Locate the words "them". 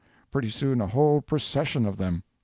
1.97-2.23